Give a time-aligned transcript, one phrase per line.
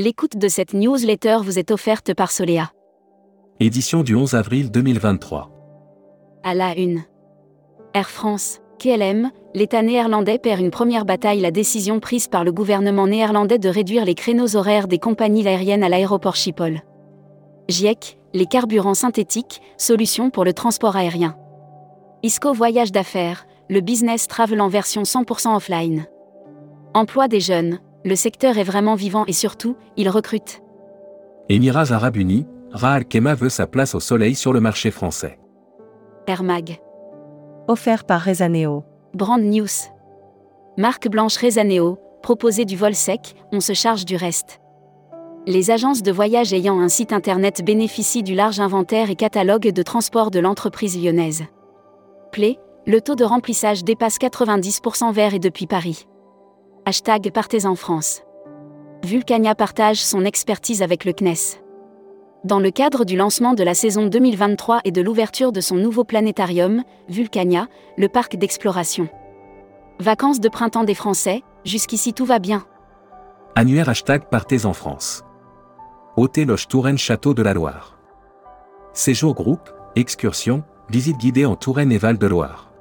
[0.00, 2.70] L'écoute de cette newsletter vous est offerte par Solea.
[3.58, 5.50] Édition du 11 avril 2023.
[6.44, 7.02] À la une.
[7.94, 11.40] Air France, KLM, l'État néerlandais perd une première bataille.
[11.40, 15.82] La décision prise par le gouvernement néerlandais de réduire les créneaux horaires des compagnies aériennes
[15.82, 16.80] à l'aéroport Schiphol.
[17.68, 21.36] GIEC, les carburants synthétiques, solution pour le transport aérien.
[22.22, 26.06] ISCO Voyage d'affaires, le business travel en version 100% offline.
[26.94, 30.62] Emploi des jeunes, le secteur est vraiment vivant et surtout, il recrute.
[31.48, 35.38] Émirats Arabes Unis, Raal Kema veut sa place au soleil sur le marché français.
[36.26, 36.78] Air Mag.
[37.66, 38.84] Offert par Rezaneo.
[39.14, 39.66] Brand News.
[40.76, 44.60] Marque blanche Rezaneo, proposé du vol sec, on se charge du reste.
[45.46, 49.82] Les agences de voyage ayant un site internet bénéficient du large inventaire et catalogue de
[49.82, 51.44] transport de l'entreprise lyonnaise.
[52.32, 56.06] Play, le taux de remplissage dépasse 90% vers et depuis Paris.
[56.88, 58.22] Hashtag Partez en France.
[59.04, 61.60] Vulcania partage son expertise avec le CNES.
[62.44, 66.04] Dans le cadre du lancement de la saison 2023 et de l'ouverture de son nouveau
[66.04, 69.10] planétarium, Vulcania, le parc d'exploration.
[70.00, 72.64] Vacances de printemps des Français, jusqu'ici tout va bien.
[73.54, 75.24] Annuaire hashtag Partez en France.
[76.16, 77.98] Hôtel Loge Touraine Château de la Loire.
[78.94, 82.72] Séjour groupe, excursion, visite guidée en Touraine et Val de Loire.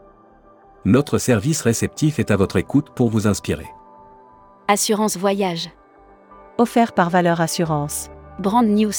[0.85, 3.67] Notre service réceptif est à votre écoute pour vous inspirer.
[4.69, 5.69] Assurance voyage.
[6.57, 8.09] Offert par Valeur Assurance.
[8.37, 8.91] Brand News.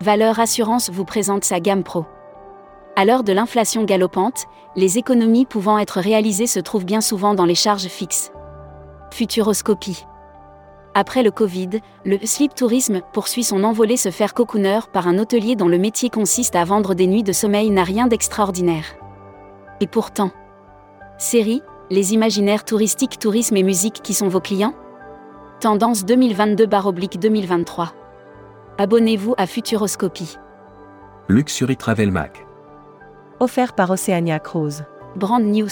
[0.00, 2.06] Valeur Assurance vous présente sa gamme Pro.
[2.94, 4.44] À l'heure de l'inflation galopante,
[4.76, 8.30] les économies pouvant être réalisées se trouvent bien souvent dans les charges fixes.
[9.10, 10.06] Futuroscopie.
[10.94, 15.56] Après le Covid, le sleep tourisme poursuit son envolée se faire cocooner par un hôtelier
[15.56, 18.84] dont le métier consiste à vendre des nuits de sommeil n'a rien d'extraordinaire.
[19.80, 20.30] Et pourtant,
[21.18, 21.60] série,
[21.90, 24.74] les imaginaires touristiques, tourisme et musique qui sont vos clients?
[25.60, 27.88] Tendance 2022-2023.
[28.78, 30.36] Abonnez-vous à Futuroscopie.
[31.28, 32.30] Luxury Travel Mag.
[33.40, 34.84] Offert par Oceania Cruise.
[35.16, 35.68] Brand News.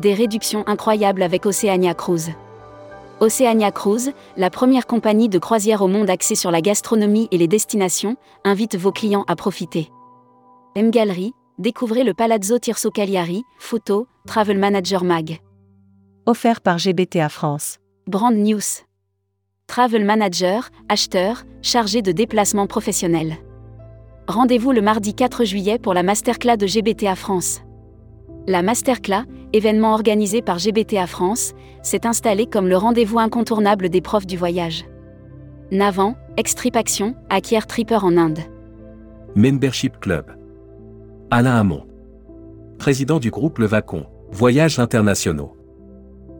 [0.00, 2.32] Des réductions incroyables avec Oceania Cruise.
[3.20, 7.46] Oceania Cruise, la première compagnie de croisière au monde axée sur la gastronomie et les
[7.46, 9.92] destinations, invite vos clients à profiter.
[10.74, 15.38] M Gallery, découvrez le Palazzo Tirso Cagliari, photo, Travel Manager Mag.
[16.26, 17.78] Offert par GBTA France.
[18.06, 18.82] Brand News.
[19.66, 23.36] Travel Manager, acheteur, chargé de déplacements professionnels.
[24.26, 27.60] Rendez-vous le mardi 4 juillet pour la Masterclass de GBTA France.
[28.46, 34.26] La Masterclass, événement organisé par GBTA France, s'est installée comme le rendez-vous incontournable des profs
[34.26, 34.84] du voyage.
[35.70, 38.40] Navan, Extrip Action, acquiert Tripper en Inde.
[39.34, 40.43] Membership Club.
[41.36, 41.84] Alain Hamon.
[42.78, 45.56] Président du groupe Le Vacon, Voyages internationaux.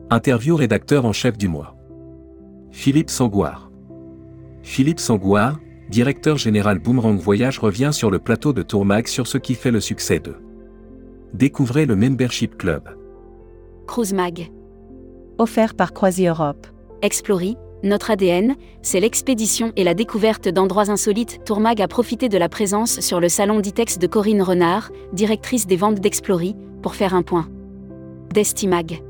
[0.09, 1.75] Interview rédacteur en chef du mois.
[2.71, 3.69] Philippe Sangouard.
[4.63, 9.55] Philippe Sangouard, directeur général Boomerang Voyage revient sur le plateau de Tourmag sur ce qui
[9.55, 10.37] fait le succès de.
[11.33, 12.87] Découvrez le Membership Club.
[13.87, 14.49] Cruise Mag.
[15.39, 16.67] Offert par Croisi Europe.
[17.01, 21.39] Explory, notre ADN, c'est l'expédition et la découverte d'endroits insolites.
[21.45, 25.77] Tourmag a profité de la présence sur le salon d'ITEX de Corinne Renard, directrice des
[25.77, 27.47] ventes d'Explory, pour faire un point.
[28.33, 29.01] Destimag.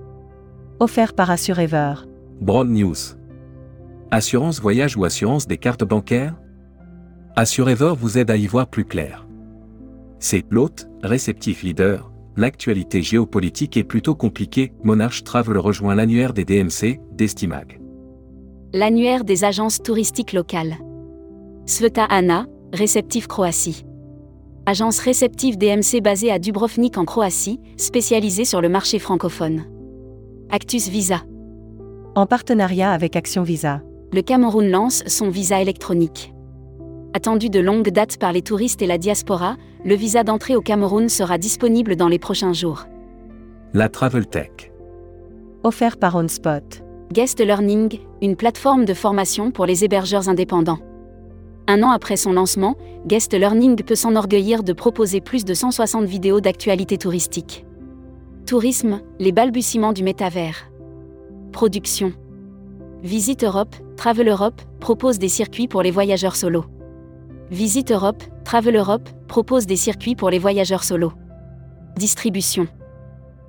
[0.79, 1.93] Offert par Assurever.
[2.41, 3.15] Broad News.
[4.11, 6.35] Assurance voyage ou assurance des cartes bancaires?
[7.35, 9.25] Assurever vous aide à y voir plus clair.
[10.19, 12.11] C'est l'hôte, réceptif leader.
[12.37, 14.73] L'actualité géopolitique est plutôt compliquée.
[14.83, 17.79] Monarch Travel rejoint l'annuaire des DMC, d'Estimag.
[18.73, 20.77] L'annuaire des agences touristiques locales.
[21.65, 23.85] Sveta Anna, réceptif Croatie.
[24.65, 29.63] Agence réceptive DMC basée à Dubrovnik en Croatie, spécialisée sur le marché francophone.
[30.49, 31.21] Actus Visa.
[32.15, 33.81] En partenariat avec Action Visa.
[34.11, 36.33] Le Cameroun lance son visa électronique.
[37.13, 39.55] Attendu de longue date par les touristes et la diaspora,
[39.85, 42.85] le visa d'entrée au Cameroun sera disponible dans les prochains jours.
[43.73, 44.71] La Travel Tech.
[45.63, 46.84] Offert par OnSpot.
[47.11, 50.79] Guest Learning, une plateforme de formation pour les hébergeurs indépendants.
[51.67, 52.75] Un an après son lancement,
[53.05, 57.63] Guest Learning peut s'enorgueillir de proposer plus de 160 vidéos d'actualité touristique.
[58.47, 60.71] Tourisme, les balbutiements du métavers.
[61.51, 62.11] Production.
[63.03, 66.65] Visite Europe, Travel Europe propose des circuits pour les voyageurs solo.
[67.51, 71.13] Visite Europe, Travel Europe propose des circuits pour les voyageurs solo.
[71.97, 72.67] Distribution.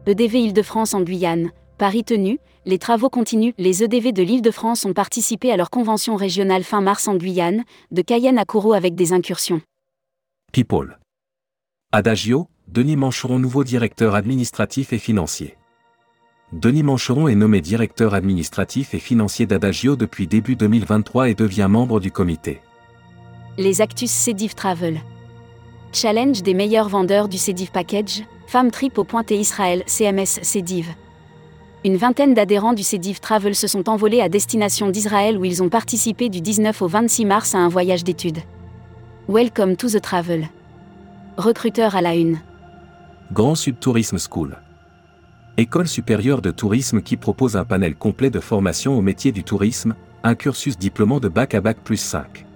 [0.07, 1.51] EDV Île-de-France en Guyane.
[1.79, 3.53] Paris tenu, les travaux continuent.
[3.59, 8.01] Les EDV de l'Île-de-France ont participé à leur convention régionale fin mars en Guyane, de
[8.01, 9.61] Cayenne à Kourou avec des incursions.
[10.53, 10.99] People.
[11.93, 15.59] Adagio, Denis Mancheron, nouveau directeur administratif et financier.
[16.53, 22.01] Denis Mancheron est nommé directeur administratif et financier d'Adagio depuis début 2023 et devient membre
[22.01, 22.63] du comité.
[23.59, 25.01] Les Actus Cédiv Travel.
[25.93, 30.95] Challenge des meilleurs vendeurs du Cédiv Package, Femme Trip au Pointé Israël CMS Cédiv.
[31.87, 35.69] Une vingtaine d'adhérents du Cédiv Travel se sont envolés à destination d'Israël où ils ont
[35.69, 38.41] participé du 19 au 26 mars à un voyage d'études.
[39.29, 40.49] Welcome to the travel.
[41.37, 42.41] Recruteur à la une.
[43.33, 44.59] Grand Sud Tourisme School.
[45.59, 49.95] École supérieure de tourisme qui propose un panel complet de formation au métier du tourisme,
[50.25, 52.47] un cursus diplômant de bac à bac plus 5.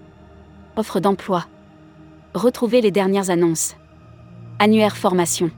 [0.75, 1.47] Offre d'emploi.
[2.35, 3.77] Retrouvez les dernières annonces.
[4.59, 5.53] Annuaire formation.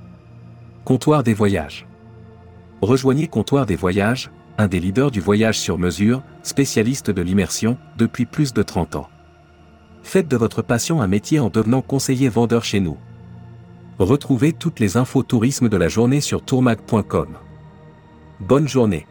[0.84, 1.86] Comptoir des voyages.
[2.82, 8.26] Rejoignez Comptoir des voyages, un des leaders du voyage sur mesure, spécialiste de l'immersion, depuis
[8.26, 9.08] plus de 30 ans.
[10.02, 12.96] Faites de votre passion un métier en devenant conseiller vendeur chez nous.
[14.00, 17.28] Retrouvez toutes les infos tourisme de la journée sur tourmag.com.
[18.40, 19.06] Bonne journée.